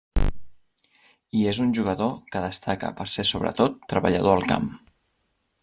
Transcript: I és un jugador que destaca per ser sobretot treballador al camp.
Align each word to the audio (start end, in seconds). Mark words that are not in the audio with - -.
I 1.41 1.43
és 1.51 1.59
un 1.65 1.73
jugador 1.79 2.15
que 2.35 2.43
destaca 2.45 2.91
per 3.01 3.07
ser 3.17 3.27
sobretot 3.33 3.77
treballador 3.95 4.39
al 4.41 4.49
camp. 4.55 4.67